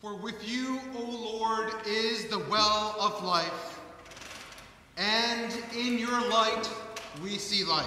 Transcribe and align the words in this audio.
For 0.00 0.16
with 0.16 0.48
you, 0.48 0.80
O 0.96 1.38
Lord, 1.38 1.74
is 1.86 2.24
the 2.28 2.38
well 2.38 2.96
of 2.98 3.22
life, 3.22 3.78
and 4.96 5.52
in 5.76 5.98
your 5.98 6.26
light 6.30 6.70
we 7.22 7.36
see 7.36 7.64
life. 7.64 7.86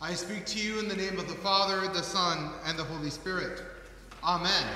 I 0.00 0.14
speak 0.14 0.46
to 0.46 0.58
you 0.58 0.78
in 0.78 0.88
the 0.88 0.96
name 0.96 1.18
of 1.18 1.28
the 1.28 1.34
Father, 1.34 1.86
the 1.88 2.02
Son, 2.02 2.50
and 2.64 2.78
the 2.78 2.84
Holy 2.84 3.10
Spirit. 3.10 3.62
Amen. 4.22 4.66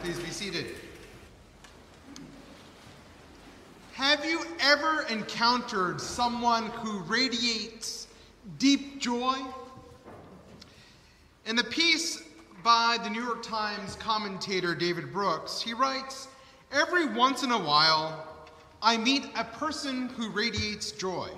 Please 0.00 0.18
be 0.18 0.30
seated. 0.30 0.76
Have 3.92 4.24
you 4.24 4.46
ever 4.60 5.02
encountered 5.10 6.00
someone 6.00 6.68
who 6.70 7.00
radiates 7.00 8.06
deep 8.58 8.98
joy? 8.98 9.36
In 11.44 11.54
the 11.54 11.64
piece 11.64 12.22
by 12.64 12.96
the 13.04 13.10
New 13.10 13.22
York 13.22 13.42
Times 13.42 13.94
commentator 13.96 14.74
David 14.74 15.12
Brooks, 15.12 15.60
he 15.60 15.74
writes 15.74 16.28
Every 16.72 17.04
once 17.06 17.42
in 17.42 17.52
a 17.52 17.58
while, 17.58 18.26
I 18.82 18.96
meet 18.96 19.26
a 19.36 19.44
person 19.44 20.08
who 20.08 20.30
radiates 20.30 20.90
joy. 20.90 21.28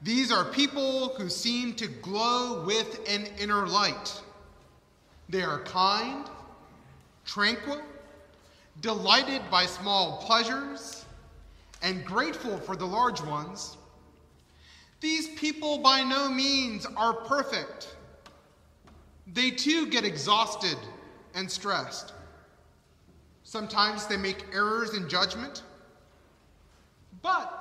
These 0.00 0.30
are 0.30 0.44
people 0.44 1.14
who 1.16 1.28
seem 1.28 1.74
to 1.74 1.88
glow 1.88 2.62
with 2.64 3.00
an 3.08 3.26
inner 3.40 3.66
light. 3.66 4.20
They 5.28 5.42
are 5.42 5.60
kind, 5.64 6.26
tranquil, 7.24 7.82
delighted 8.80 9.42
by 9.50 9.66
small 9.66 10.22
pleasures, 10.24 11.04
and 11.82 12.04
grateful 12.04 12.56
for 12.58 12.76
the 12.76 12.86
large 12.86 13.20
ones. 13.20 13.76
These 15.00 15.30
people 15.30 15.78
by 15.78 16.02
no 16.02 16.28
means 16.28 16.86
are 16.96 17.14
perfect 17.14 17.96
they 19.26 19.50
too 19.50 19.86
get 19.86 20.04
exhausted 20.04 20.76
and 21.34 21.50
stressed. 21.50 22.12
Sometimes 23.44 24.06
they 24.06 24.16
make 24.16 24.46
errors 24.52 24.94
in 24.94 25.08
judgment, 25.08 25.62
but 27.20 27.58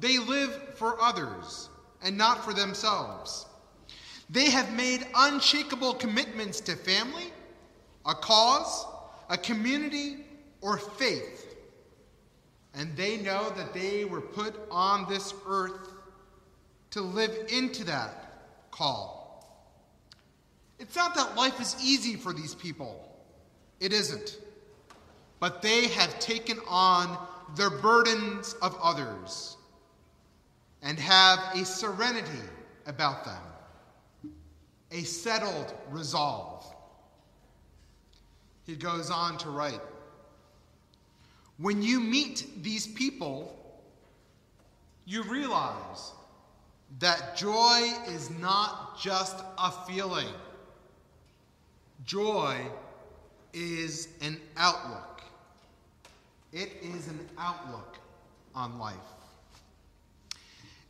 they 0.00 0.18
live 0.18 0.74
for 0.76 1.00
others 1.00 1.68
and 2.02 2.16
not 2.16 2.44
for 2.44 2.52
themselves. 2.52 3.46
They 4.30 4.48
have 4.50 4.72
made 4.72 5.06
unshakable 5.14 5.94
commitments 5.94 6.60
to 6.62 6.76
family, 6.76 7.32
a 8.06 8.14
cause, 8.14 8.86
a 9.28 9.36
community, 9.36 10.24
or 10.60 10.78
faith. 10.78 11.56
And 12.74 12.96
they 12.96 13.16
know 13.16 13.50
that 13.50 13.74
they 13.74 14.04
were 14.04 14.20
put 14.20 14.54
on 14.70 15.08
this 15.08 15.34
earth 15.46 15.92
to 16.90 17.00
live 17.00 17.48
into 17.52 17.84
that 17.84 18.70
call. 18.70 19.19
It's 20.80 20.96
not 20.96 21.14
that 21.14 21.36
life 21.36 21.60
is 21.60 21.76
easy 21.84 22.16
for 22.16 22.32
these 22.32 22.54
people, 22.54 23.06
it 23.78 23.92
isn't. 23.92 24.38
But 25.38 25.62
they 25.62 25.88
have 25.88 26.18
taken 26.18 26.58
on 26.66 27.16
the 27.56 27.70
burdens 27.82 28.54
of 28.60 28.76
others 28.82 29.56
and 30.82 30.98
have 30.98 31.38
a 31.54 31.64
serenity 31.64 32.48
about 32.86 33.24
them, 33.24 34.32
a 34.90 35.02
settled 35.02 35.72
resolve. 35.90 36.64
He 38.64 38.74
goes 38.76 39.10
on 39.10 39.36
to 39.38 39.50
write 39.50 39.80
When 41.58 41.82
you 41.82 42.00
meet 42.00 42.62
these 42.62 42.86
people, 42.86 43.56
you 45.04 45.22
realize 45.24 46.12
that 46.98 47.36
joy 47.36 47.92
is 48.08 48.30
not 48.30 48.98
just 48.98 49.36
a 49.58 49.70
feeling. 49.86 50.28
Joy 52.04 52.56
is 53.52 54.08
an 54.22 54.40
outlook. 54.56 55.22
It 56.52 56.70
is 56.82 57.08
an 57.08 57.28
outlook 57.38 57.98
on 58.54 58.78
life. 58.78 58.96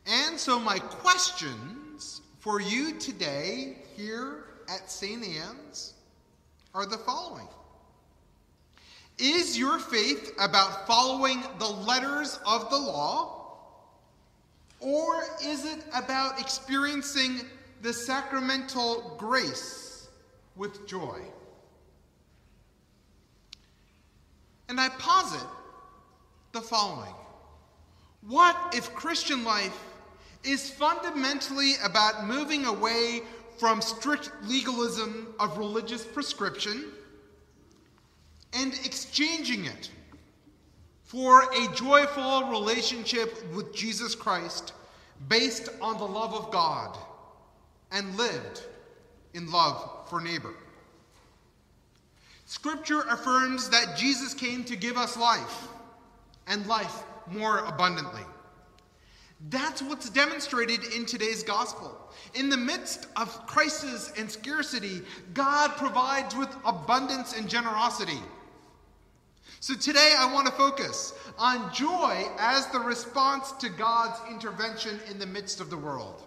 And 0.07 0.39
so, 0.39 0.59
my 0.59 0.79
questions 0.79 2.21
for 2.39 2.59
you 2.59 2.93
today 2.93 3.77
here 3.95 4.45
at 4.67 4.89
St. 4.89 5.23
Anne's 5.23 5.93
are 6.73 6.85
the 6.85 6.97
following 6.97 7.47
Is 9.19 9.57
your 9.57 9.77
faith 9.77 10.33
about 10.39 10.87
following 10.87 11.43
the 11.59 11.67
letters 11.67 12.39
of 12.45 12.69
the 12.69 12.77
law? 12.77 13.37
Or 14.79 15.23
is 15.43 15.65
it 15.65 15.83
about 15.93 16.39
experiencing 16.39 17.41
the 17.83 17.93
sacramental 17.93 19.15
grace 19.19 19.80
with 20.55 20.87
joy. 20.87 21.19
And 24.69 24.79
I 24.79 24.89
posit 24.89 25.47
the 26.53 26.61
following 26.61 27.13
What 28.27 28.73
if 28.73 28.93
Christian 28.93 29.43
life 29.43 29.77
is 30.43 30.69
fundamentally 30.69 31.73
about 31.83 32.25
moving 32.25 32.65
away 32.65 33.21
from 33.57 33.81
strict 33.81 34.31
legalism 34.45 35.33
of 35.39 35.57
religious 35.57 36.03
prescription 36.03 36.91
and 38.53 38.73
exchanging 38.85 39.65
it 39.65 39.89
for 41.03 41.43
a 41.43 41.75
joyful 41.75 42.45
relationship 42.45 43.45
with 43.53 43.73
Jesus 43.75 44.15
Christ 44.15 44.73
based 45.27 45.69
on 45.81 45.97
the 45.97 46.05
love 46.05 46.33
of 46.33 46.51
God 46.51 46.97
and 47.91 48.15
lived 48.17 48.63
in 49.33 49.51
love 49.51 50.07
for 50.09 50.21
neighbor. 50.21 50.53
Scripture 52.45 53.01
affirms 53.09 53.69
that 53.69 53.95
Jesus 53.95 54.33
came 54.33 54.63
to 54.65 54.75
give 54.75 54.97
us 54.97 55.15
life, 55.15 55.67
and 56.47 56.67
life 56.67 57.03
more 57.27 57.59
abundantly. 57.59 58.23
That's 59.49 59.81
what's 59.81 60.09
demonstrated 60.09 60.83
in 60.93 61.05
today's 61.05 61.43
gospel. 61.43 61.97
In 62.35 62.49
the 62.49 62.57
midst 62.57 63.07
of 63.15 63.47
crisis 63.47 64.11
and 64.17 64.29
scarcity, 64.29 65.01
God 65.33 65.71
provides 65.77 66.35
with 66.35 66.53
abundance 66.65 67.35
and 67.35 67.49
generosity. 67.49 68.19
So 69.59 69.73
today 69.75 70.13
I 70.17 70.31
want 70.31 70.47
to 70.47 70.53
focus 70.53 71.13
on 71.37 71.73
joy 71.73 72.25
as 72.37 72.67
the 72.67 72.79
response 72.79 73.51
to 73.53 73.69
God's 73.69 74.19
intervention 74.29 74.99
in 75.09 75.19
the 75.19 75.25
midst 75.25 75.61
of 75.61 75.69
the 75.69 75.77
world. 75.77 76.23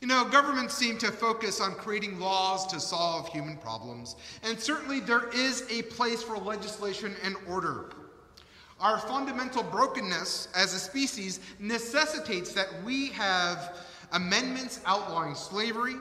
You 0.00 0.06
know, 0.06 0.24
governments 0.24 0.74
seem 0.74 0.96
to 0.98 1.10
focus 1.10 1.60
on 1.60 1.74
creating 1.74 2.20
laws 2.20 2.66
to 2.68 2.78
solve 2.78 3.28
human 3.28 3.56
problems, 3.56 4.14
and 4.44 4.58
certainly 4.58 5.00
there 5.00 5.28
is 5.30 5.64
a 5.70 5.82
place 5.82 6.22
for 6.22 6.38
legislation 6.38 7.16
and 7.24 7.34
order. 7.48 7.90
Our 8.80 8.98
fundamental 8.98 9.64
brokenness 9.64 10.48
as 10.54 10.72
a 10.72 10.78
species 10.78 11.40
necessitates 11.58 12.52
that 12.52 12.68
we 12.84 13.08
have 13.08 13.76
amendments 14.12 14.80
outlawing 14.86 15.34
slavery, 15.34 15.96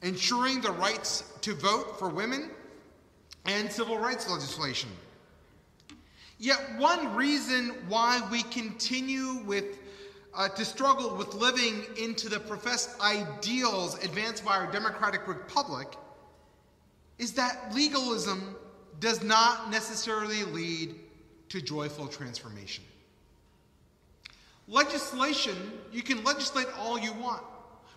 ensuring 0.00 0.62
the 0.62 0.72
rights 0.72 1.24
to 1.42 1.54
vote 1.54 1.98
for 1.98 2.08
women, 2.08 2.50
and 3.44 3.70
civil 3.70 3.98
rights 3.98 4.30
legislation. 4.30 4.88
Yet, 6.38 6.58
one 6.78 7.14
reason 7.14 7.74
why 7.86 8.26
we 8.30 8.42
continue 8.44 9.42
with 9.44 9.78
uh, 10.34 10.48
to 10.48 10.64
struggle 10.64 11.16
with 11.16 11.34
living 11.34 11.84
into 11.96 12.28
the 12.28 12.38
professed 12.38 13.00
ideals 13.00 14.02
advanced 14.04 14.44
by 14.44 14.56
our 14.56 14.70
democratic 14.70 15.26
republic 15.26 15.88
is 17.18 17.32
that 17.32 17.74
legalism 17.74 18.56
does 19.00 19.22
not 19.22 19.70
necessarily 19.70 20.44
lead 20.44 20.94
to 21.48 21.60
joyful 21.60 22.06
transformation. 22.06 22.84
Legislation, 24.68 25.56
you 25.90 26.02
can 26.02 26.22
legislate 26.22 26.68
all 26.78 26.98
you 26.98 27.12
want, 27.14 27.42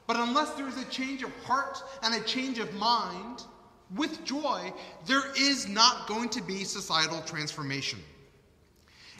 but 0.07 0.17
unless 0.17 0.51
there's 0.53 0.77
a 0.77 0.85
change 0.85 1.21
of 1.21 1.31
heart 1.43 1.81
and 2.01 2.15
a 2.15 2.25
change 2.25 2.57
of 2.57 2.73
mind, 2.73 3.43
with 3.95 4.23
joy, 4.25 4.73
there 5.05 5.23
is 5.37 5.67
not 5.67 6.07
going 6.07 6.29
to 6.29 6.41
be 6.41 6.63
societal 6.63 7.21
transformation. 7.21 7.99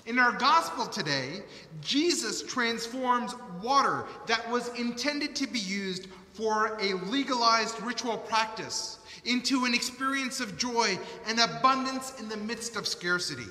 In 0.06 0.20
our 0.20 0.34
gospel 0.34 0.86
today, 0.86 1.44
Jesus 1.80 2.44
transforms 2.44 3.36
water 3.62 4.04
that 4.28 4.50
was 4.52 4.68
intended 4.78 5.34
to 5.38 5.48
be 5.48 5.60
used 5.60 6.08
for 6.34 6.78
a 6.82 6.94
legalized 7.06 7.82
ritual 7.82 8.18
practice 8.18 9.00
into 9.24 9.64
an 9.64 9.74
experience 9.74 10.42
of 10.42 10.58
joy 10.58 11.00
and 11.26 11.40
abundance 11.40 12.20
in 12.20 12.28
the 12.28 12.36
midst 12.36 12.76
of 12.76 12.86
scarcity. 12.86 13.48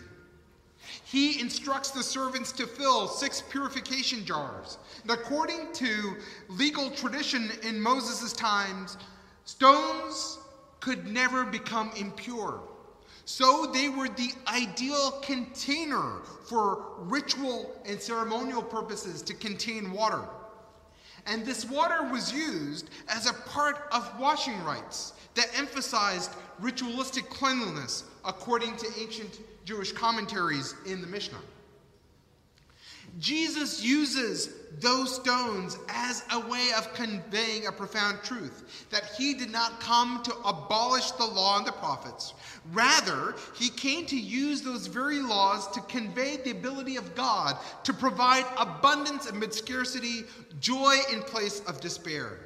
He 1.05 1.41
instructs 1.41 1.91
the 1.91 2.03
servants 2.03 2.53
to 2.53 2.67
fill 2.67 3.09
six 3.09 3.43
purification 3.49 4.23
jars. 4.27 4.77
And 5.03 5.11
according 5.11 5.73
to 5.75 6.17
legal 6.49 6.91
tradition 6.91 7.51
in 7.63 7.81
Moses' 7.81 8.35
times, 8.35 8.99
stones 9.47 10.39
could 10.81 11.07
never 11.07 11.45
become 11.45 11.93
impure. 11.97 12.61
So 13.35 13.65
they 13.65 13.89
were 13.89 14.11
the 14.11 14.31
ideal 14.47 15.13
container 15.23 16.19
for 16.45 16.85
ritual 16.99 17.75
and 17.87 17.99
ceremonial 17.99 18.63
purposes 18.63 19.23
to 19.23 19.33
contain 19.33 19.91
water. 19.91 20.21
And 21.25 21.43
this 21.43 21.65
water 21.65 22.03
was 22.13 22.31
used 22.31 22.91
as 23.09 23.25
a 23.25 23.33
part 23.33 23.89
of 23.91 24.21
washing 24.21 24.63
rites 24.65 25.15
that 25.33 25.47
emphasized 25.57 26.33
ritualistic 26.61 27.31
cleanliness 27.31 28.05
according 28.27 28.77
to 28.77 28.87
ancient 29.01 29.41
Jewish 29.65 29.93
commentaries 29.93 30.75
in 30.85 31.01
the 31.01 31.07
Mishnah. 31.07 31.41
Jesus 33.19 33.83
uses 33.83 34.55
those 34.81 35.15
stones 35.15 35.79
as 35.89 36.25
a 36.33 36.41
way 36.49 36.71
of 36.77 36.93
conveying 36.95 37.67
a 37.67 37.73
profound 37.73 38.19
truth 38.23 38.87
that 38.91 39.05
he 39.19 39.35
did 39.35 39.51
not 39.51 39.81
come 39.81 40.23
to 40.23 40.35
abolish 40.47 41.11
the 41.13 41.25
law 41.25 41.59
and 41.59 41.67
the 41.67 41.73
prophets. 41.73 42.33
Rather, 42.73 43.35
he 43.55 43.69
came 43.69 44.07
to 44.07 44.19
use 44.19 44.63
those 44.63 44.87
very 44.87 45.21
laws 45.21 45.69
to 45.73 45.81
convey 45.83 46.39
the 46.39 46.53
ability 46.53 46.97
of 46.97 47.15
God 47.15 47.57
to 47.85 47.93
provide 47.93 48.47
abundance 48.59 49.27
amid 49.27 49.53
scarcity, 49.53 50.25
joy 50.61 50.97
in 51.13 51.21
place 51.21 51.61
of 51.67 51.81
despair. 51.81 52.39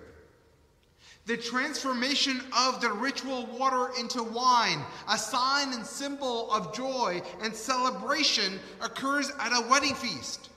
The 1.26 1.36
transformation 1.36 2.40
of 2.56 2.80
the 2.80 2.92
ritual 2.92 3.46
water 3.46 3.90
into 3.98 4.22
wine, 4.22 4.80
a 5.08 5.18
sign 5.18 5.72
and 5.72 5.84
symbol 5.84 6.50
of 6.52 6.74
joy 6.74 7.20
and 7.42 7.54
celebration, 7.54 8.60
occurs 8.80 9.32
at 9.40 9.52
a 9.52 9.68
wedding 9.68 9.94
feast. 9.94 10.50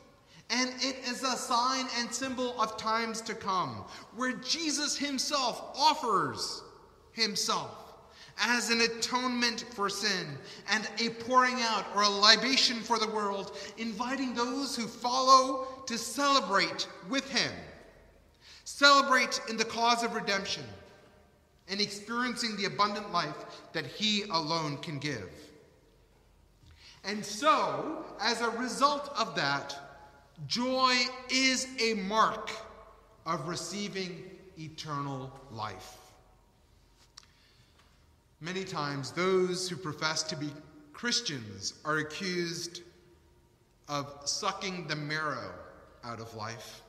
And 0.50 0.72
it 0.80 0.98
is 1.08 1.24
a 1.24 1.38
sign 1.38 1.86
and 1.98 2.12
symbol 2.12 2.60
of 2.60 2.78
times 2.78 3.22
to 3.22 3.36
come, 3.36 3.86
where 4.16 4.34
Jesus 4.34 4.98
himself 4.98 5.78
offers 5.78 6.64
himself 7.12 7.90
as 8.42 8.70
an 8.70 8.82
atonement 8.82 9.66
for 9.74 9.90
sin 9.90 10.38
and 10.72 10.90
a 11.00 11.10
pouring 11.10 11.58
out 11.60 11.86
or 11.94 12.04
a 12.04 12.10
libation 12.10 12.78
for 12.78 12.98
the 12.98 13.10
world, 13.10 13.58
inviting 13.78 14.34
those 14.34 14.76
who 14.76 14.88
follow 14.88 15.68
to 15.86 15.98
celebrate 15.98 16.88
with 17.10 17.30
him. 17.30 17.52
Celebrate 18.64 19.42
in 19.50 19.58
the 19.58 19.66
cause 19.66 20.04
of 20.04 20.16
redemption 20.16 20.64
and 21.70 21.82
experiencing 21.82 22.56
the 22.56 22.66
abundant 22.66 23.12
life 23.12 23.46
that 23.74 23.86
he 23.86 24.24
alone 24.32 24.78
can 24.78 24.98
give. 25.00 25.30
And 27.04 27.24
so, 27.24 28.06
as 28.20 28.42
a 28.42 28.50
result 28.52 29.12
of 29.18 29.36
that, 29.36 29.78
Joy 30.48 30.96
is 31.30 31.68
a 31.80 31.96
mark 31.96 32.52
of 33.26 33.48
receiving 33.48 34.24
eternal 34.58 35.32
life. 35.52 35.98
Many 38.42 38.64
times, 38.64 39.12
those 39.12 39.70
who 39.70 39.76
profess 39.76 40.24
to 40.24 40.36
be 40.36 40.50
Christians 40.94 41.74
are 41.84 41.98
accused 41.98 42.82
of 43.88 44.22
sucking 44.26 44.88
the 44.88 44.96
marrow 44.96 45.52
out 46.04 46.20
of 46.20 46.34
life. 46.36 46.82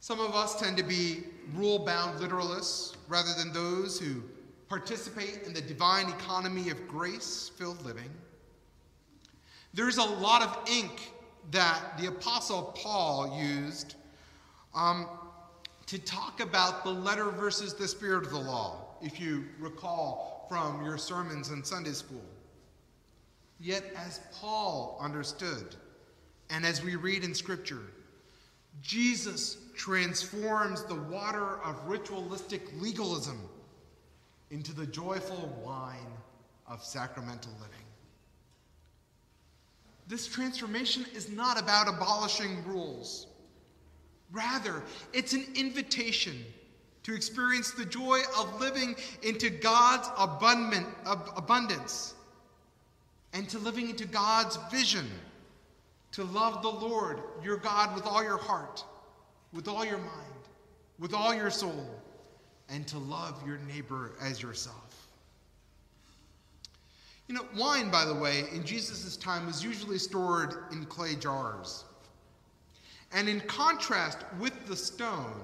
Some 0.00 0.20
of 0.20 0.34
us 0.34 0.58
tend 0.58 0.76
to 0.76 0.82
be 0.82 1.24
rule 1.54 1.80
bound 1.80 2.20
literalists 2.20 2.94
rather 3.08 3.32
than 3.34 3.52
those 3.52 3.98
who 3.98 4.22
participate 4.68 5.42
in 5.44 5.52
the 5.52 5.60
divine 5.60 6.08
economy 6.08 6.70
of 6.70 6.88
grace 6.88 7.50
filled 7.56 7.84
living. 7.84 8.10
There's 9.74 9.98
a 9.98 10.04
lot 10.04 10.42
of 10.42 10.70
ink 10.70 11.12
that 11.50 11.98
the 11.98 12.06
Apostle 12.06 12.74
Paul 12.76 13.38
used 13.38 13.96
um, 14.74 15.06
to 15.86 15.98
talk 15.98 16.40
about 16.40 16.84
the 16.84 16.90
letter 16.90 17.30
versus 17.30 17.74
the 17.74 17.88
spirit 17.88 18.24
of 18.24 18.30
the 18.30 18.38
law, 18.38 18.76
if 19.02 19.18
you 19.20 19.44
recall 19.58 20.46
from 20.48 20.84
your 20.84 20.98
sermons 20.98 21.50
in 21.50 21.64
Sunday 21.64 21.92
school. 21.92 22.24
Yet, 23.58 23.84
as 23.96 24.20
Paul 24.40 24.98
understood, 25.00 25.74
and 26.50 26.64
as 26.64 26.82
we 26.82 26.96
read 26.96 27.24
in 27.24 27.34
Scripture, 27.34 27.82
Jesus 28.82 29.58
transforms 29.74 30.84
the 30.84 30.94
water 30.94 31.60
of 31.62 31.76
ritualistic 31.86 32.62
legalism 32.80 33.40
into 34.50 34.72
the 34.74 34.86
joyful 34.86 35.60
wine 35.64 36.12
of 36.66 36.82
sacramental 36.82 37.52
living. 37.60 37.89
This 40.10 40.26
transformation 40.26 41.06
is 41.14 41.30
not 41.30 41.56
about 41.56 41.86
abolishing 41.86 42.66
rules. 42.66 43.28
Rather, 44.32 44.82
it's 45.12 45.34
an 45.34 45.46
invitation 45.54 46.44
to 47.04 47.14
experience 47.14 47.70
the 47.70 47.84
joy 47.84 48.18
of 48.36 48.60
living 48.60 48.96
into 49.22 49.50
God's 49.50 50.08
abundance 50.18 52.14
and 53.32 53.48
to 53.50 53.60
living 53.60 53.88
into 53.88 54.04
God's 54.04 54.58
vision 54.72 55.08
to 56.10 56.24
love 56.24 56.60
the 56.62 56.68
Lord, 56.68 57.20
your 57.40 57.58
God, 57.58 57.94
with 57.94 58.04
all 58.04 58.24
your 58.24 58.36
heart, 58.36 58.84
with 59.52 59.68
all 59.68 59.84
your 59.84 59.98
mind, 59.98 60.42
with 60.98 61.14
all 61.14 61.32
your 61.32 61.50
soul, 61.50 61.88
and 62.68 62.84
to 62.88 62.98
love 62.98 63.40
your 63.46 63.58
neighbor 63.58 64.16
as 64.20 64.42
yourself. 64.42 64.89
You 67.30 67.36
know, 67.36 67.46
wine, 67.56 67.92
by 67.92 68.04
the 68.04 68.12
way, 68.12 68.46
in 68.52 68.64
Jesus' 68.64 69.16
time 69.16 69.46
was 69.46 69.62
usually 69.62 69.98
stored 69.98 70.64
in 70.72 70.84
clay 70.86 71.14
jars. 71.14 71.84
And 73.12 73.28
in 73.28 73.38
contrast 73.42 74.24
with 74.40 74.66
the 74.66 74.74
stone, 74.74 75.40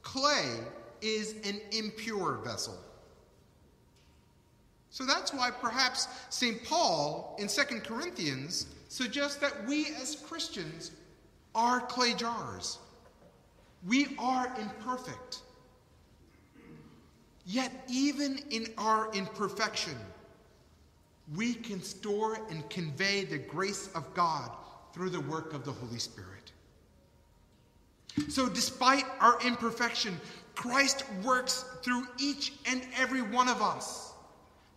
clay 0.00 0.54
is 1.02 1.34
an 1.44 1.60
impure 1.72 2.36
vessel. 2.36 2.78
So 4.88 5.04
that's 5.04 5.34
why 5.34 5.50
perhaps 5.50 6.08
St. 6.30 6.64
Paul 6.64 7.36
in 7.38 7.46
2 7.46 7.62
Corinthians 7.80 8.68
suggests 8.88 9.36
that 9.36 9.66
we 9.66 9.88
as 10.00 10.16
Christians 10.16 10.92
are 11.54 11.80
clay 11.80 12.14
jars. 12.14 12.78
We 13.86 14.16
are 14.18 14.50
imperfect. 14.58 15.42
Yet, 17.44 17.84
even 17.86 18.38
in 18.48 18.68
our 18.78 19.12
imperfection, 19.12 19.98
we 21.34 21.54
can 21.54 21.82
store 21.82 22.38
and 22.50 22.68
convey 22.70 23.24
the 23.24 23.38
grace 23.38 23.88
of 23.94 24.12
God 24.14 24.50
through 24.92 25.10
the 25.10 25.20
work 25.20 25.52
of 25.52 25.64
the 25.64 25.72
Holy 25.72 25.98
Spirit. 25.98 26.52
So, 28.28 28.48
despite 28.48 29.04
our 29.20 29.40
imperfection, 29.42 30.18
Christ 30.54 31.04
works 31.22 31.64
through 31.82 32.04
each 32.18 32.52
and 32.66 32.82
every 32.96 33.22
one 33.22 33.48
of 33.48 33.62
us 33.62 34.12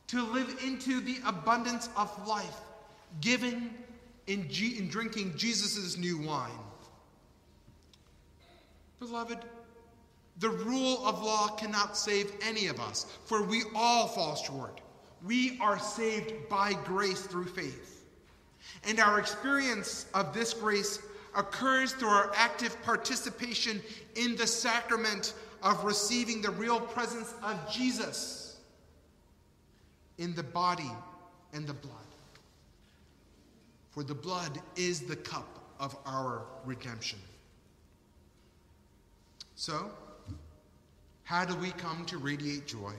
to 0.07 0.21
live 0.21 0.61
into 0.63 1.01
the 1.01 1.17
abundance 1.25 1.89
of 1.95 2.27
life 2.27 2.59
given 3.19 3.73
in, 4.27 4.49
G- 4.49 4.77
in 4.77 4.89
drinking 4.89 5.35
Jesus' 5.37 5.97
new 5.97 6.19
wine. 6.19 6.51
Beloved, 8.99 9.39
the 10.39 10.49
rule 10.49 11.05
of 11.05 11.23
law 11.23 11.47
cannot 11.55 11.97
save 11.97 12.31
any 12.43 12.67
of 12.67 12.79
us, 12.79 13.05
for 13.25 13.41
we 13.41 13.63
all 13.73 14.07
fall 14.07 14.35
short. 14.35 14.81
We 15.25 15.59
are 15.59 15.79
saved 15.79 16.49
by 16.49 16.73
grace 16.85 17.21
through 17.21 17.45
faith. 17.45 18.03
And 18.87 18.99
our 18.99 19.19
experience 19.19 20.05
of 20.13 20.33
this 20.33 20.53
grace 20.53 20.99
occurs 21.35 21.93
through 21.93 22.09
our 22.09 22.31
active 22.35 22.81
participation 22.83 23.81
in 24.15 24.35
the 24.35 24.47
sacrament 24.47 25.33
of 25.63 25.83
receiving 25.83 26.41
the 26.41 26.51
real 26.51 26.79
presence 26.79 27.33
of 27.43 27.71
Jesus 27.71 28.57
in 30.17 30.33
the 30.35 30.43
body 30.43 30.91
and 31.53 31.67
the 31.67 31.73
blood. 31.73 31.95
For 33.91 34.03
the 34.03 34.15
blood 34.15 34.59
is 34.75 35.01
the 35.01 35.15
cup 35.15 35.59
of 35.79 35.95
our 36.05 36.43
redemption. 36.65 37.19
So, 39.55 39.91
how 41.23 41.45
do 41.45 41.55
we 41.55 41.71
come 41.71 42.05
to 42.05 42.17
radiate 42.17 42.67
joy? 42.67 42.93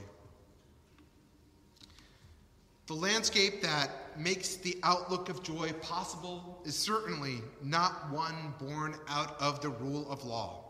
The 2.87 2.93
landscape 2.93 3.61
that 3.61 4.17
makes 4.17 4.55
the 4.57 4.77
outlook 4.83 5.29
of 5.29 5.41
joy 5.41 5.71
possible 5.81 6.61
is 6.65 6.77
certainly 6.77 7.41
not 7.61 8.11
one 8.11 8.53
born 8.59 8.95
out 9.07 9.39
of 9.39 9.61
the 9.61 9.69
rule 9.69 10.05
of 10.09 10.25
law. 10.25 10.65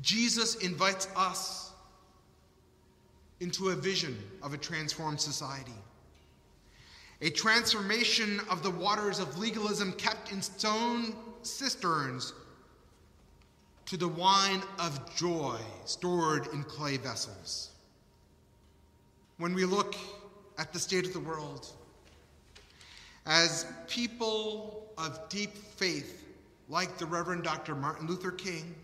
Jesus 0.00 0.56
invites 0.56 1.08
us 1.16 1.72
into 3.40 3.68
a 3.68 3.76
vision 3.76 4.18
of 4.42 4.54
a 4.54 4.58
transformed 4.58 5.20
society. 5.20 5.72
A 7.20 7.30
transformation 7.30 8.40
of 8.50 8.62
the 8.62 8.70
waters 8.70 9.20
of 9.20 9.38
legalism 9.38 9.92
kept 9.92 10.32
in 10.32 10.42
stone 10.42 11.14
cisterns 11.42 12.32
to 13.86 13.96
the 13.96 14.08
wine 14.08 14.62
of 14.78 15.16
joy 15.16 15.58
stored 15.84 16.48
in 16.48 16.62
clay 16.64 16.96
vessels 16.96 17.70
when 19.38 19.54
we 19.54 19.64
look 19.64 19.94
at 20.58 20.72
the 20.72 20.78
state 20.78 21.06
of 21.06 21.12
the 21.12 21.20
world. 21.20 21.66
As 23.26 23.66
people 23.88 24.92
of 24.98 25.28
deep 25.28 25.56
faith, 25.56 26.24
like 26.68 26.98
the 26.98 27.06
Reverend 27.06 27.44
Dr. 27.44 27.74
Martin 27.74 28.06
Luther 28.06 28.32
King 28.32 28.74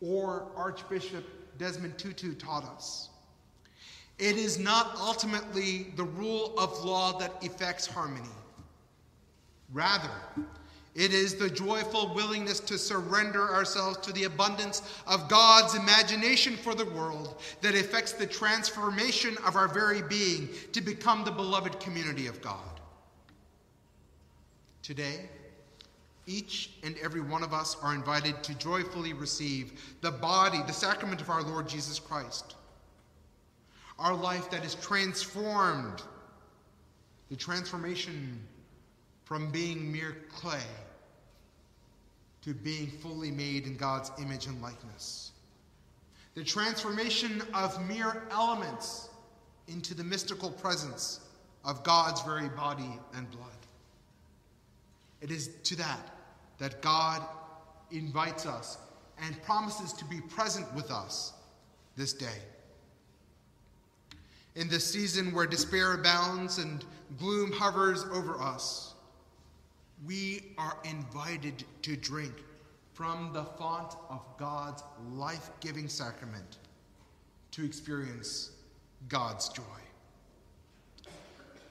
or 0.00 0.46
Archbishop 0.56 1.24
Desmond 1.58 1.96
Tutu 1.96 2.34
taught 2.34 2.64
us, 2.64 3.10
it 4.18 4.36
is 4.36 4.58
not 4.58 4.96
ultimately 4.98 5.92
the 5.96 6.04
rule 6.04 6.54
of 6.58 6.84
law 6.84 7.18
that 7.18 7.32
effects 7.42 7.86
harmony. 7.86 8.28
Rather, 9.72 10.10
It 10.96 11.12
is 11.12 11.34
the 11.34 11.50
joyful 11.50 12.14
willingness 12.14 12.58
to 12.60 12.78
surrender 12.78 13.52
ourselves 13.52 13.98
to 13.98 14.12
the 14.12 14.24
abundance 14.24 14.80
of 15.06 15.28
God's 15.28 15.74
imagination 15.74 16.56
for 16.56 16.74
the 16.74 16.86
world 16.86 17.38
that 17.60 17.74
effects 17.74 18.12
the 18.12 18.26
transformation 18.26 19.36
of 19.46 19.56
our 19.56 19.68
very 19.68 20.00
being 20.00 20.48
to 20.72 20.80
become 20.80 21.22
the 21.22 21.30
beloved 21.30 21.78
community 21.80 22.28
of 22.28 22.40
God. 22.40 22.80
Today, 24.82 25.28
each 26.24 26.70
and 26.82 26.96
every 27.02 27.20
one 27.20 27.42
of 27.42 27.52
us 27.52 27.76
are 27.82 27.94
invited 27.94 28.42
to 28.44 28.54
joyfully 28.54 29.12
receive 29.12 29.96
the 30.00 30.10
body, 30.10 30.62
the 30.66 30.72
sacrament 30.72 31.20
of 31.20 31.28
our 31.28 31.42
Lord 31.42 31.68
Jesus 31.68 31.98
Christ. 31.98 32.54
Our 33.98 34.14
life 34.14 34.50
that 34.50 34.64
is 34.64 34.76
transformed, 34.76 36.02
the 37.28 37.36
transformation 37.36 38.40
from 39.24 39.50
being 39.50 39.92
mere 39.92 40.16
clay 40.32 40.62
to 42.46 42.54
being 42.54 42.86
fully 42.86 43.32
made 43.32 43.66
in 43.66 43.76
God's 43.76 44.12
image 44.22 44.46
and 44.46 44.62
likeness. 44.62 45.32
The 46.34 46.44
transformation 46.44 47.42
of 47.52 47.84
mere 47.88 48.22
elements 48.30 49.08
into 49.66 49.94
the 49.94 50.04
mystical 50.04 50.50
presence 50.50 51.20
of 51.64 51.82
God's 51.82 52.22
very 52.22 52.48
body 52.48 53.00
and 53.14 53.28
blood. 53.32 53.48
It 55.20 55.32
is 55.32 55.50
to 55.64 55.76
that 55.76 55.98
that 56.58 56.80
God 56.82 57.20
invites 57.90 58.46
us 58.46 58.78
and 59.20 59.42
promises 59.42 59.92
to 59.94 60.04
be 60.04 60.20
present 60.20 60.72
with 60.72 60.90
us 60.90 61.32
this 61.96 62.12
day. 62.12 62.38
In 64.54 64.68
this 64.68 64.84
season 64.84 65.34
where 65.34 65.46
despair 65.46 65.94
abounds 65.94 66.58
and 66.58 66.84
gloom 67.18 67.50
hovers 67.50 68.04
over 68.12 68.40
us, 68.40 68.94
we 70.04 70.52
are 70.58 70.76
invited 70.84 71.64
to 71.82 71.96
drink 71.96 72.32
from 72.92 73.30
the 73.32 73.44
font 73.44 73.94
of 74.10 74.22
God's 74.38 74.82
life 75.12 75.50
giving 75.60 75.88
sacrament 75.88 76.58
to 77.52 77.64
experience 77.64 78.50
God's 79.08 79.48
joy. 79.48 79.62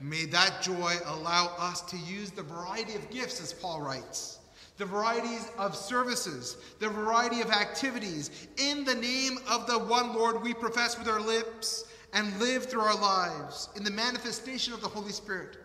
May 0.00 0.26
that 0.26 0.62
joy 0.62 0.94
allow 1.06 1.54
us 1.58 1.80
to 1.82 1.96
use 1.96 2.30
the 2.30 2.42
variety 2.42 2.94
of 2.94 3.08
gifts, 3.10 3.40
as 3.40 3.52
Paul 3.52 3.80
writes, 3.80 4.40
the 4.76 4.84
varieties 4.84 5.50
of 5.58 5.74
services, 5.74 6.58
the 6.80 6.88
variety 6.88 7.40
of 7.40 7.50
activities 7.50 8.48
in 8.58 8.84
the 8.84 8.94
name 8.94 9.38
of 9.48 9.66
the 9.66 9.78
one 9.78 10.14
Lord 10.14 10.42
we 10.42 10.52
profess 10.52 10.98
with 10.98 11.08
our 11.08 11.20
lips 11.20 11.84
and 12.12 12.38
live 12.38 12.66
through 12.66 12.82
our 12.82 13.00
lives 13.00 13.70
in 13.74 13.84
the 13.84 13.90
manifestation 13.90 14.74
of 14.74 14.82
the 14.82 14.88
Holy 14.88 15.12
Spirit 15.12 15.56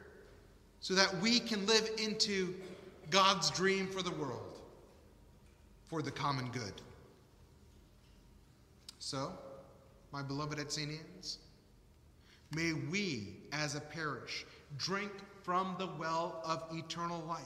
so 0.82 0.96
that 0.96 1.16
we 1.22 1.40
can 1.40 1.66
live 1.68 1.90
into 2.04 2.54
God's 3.12 3.50
dream 3.52 3.88
for 3.88 4.02
the 4.02 4.12
world, 4.12 4.60
for 5.86 6.02
the 6.02 6.12
common 6.12 6.50
good. 6.52 6.74
So, 9.00 9.32
my 10.12 10.24
beloved 10.24 10.58
Etsenians, 10.58 11.38
may 12.54 12.74
we 12.74 13.36
as 13.52 13.76
a 13.76 13.80
parish 13.80 14.46
drink 14.78 15.12
from 15.44 15.76
the 15.80 15.88
well 16.00 16.42
of 16.46 16.64
eternal 16.72 17.24
life 17.28 17.42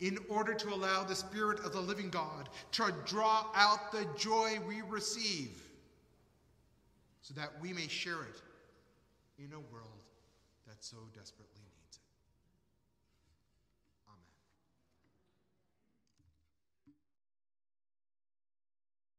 in 0.00 0.18
order 0.28 0.54
to 0.54 0.68
allow 0.72 1.02
the 1.02 1.14
Spirit 1.14 1.60
of 1.60 1.72
the 1.72 1.80
living 1.80 2.08
God 2.10 2.48
to 2.72 2.94
draw 3.04 3.46
out 3.54 3.92
the 3.92 4.06
joy 4.16 4.58
we 4.66 4.82
receive 4.82 5.62
so 7.20 7.34
that 7.34 7.50
we 7.60 7.72
may 7.72 7.88
share 7.88 8.22
it 8.22 8.42
in 9.38 9.52
a 9.52 9.60
world 9.72 10.04
that 10.66 10.76
so 10.80 10.96
desperately 11.14 11.62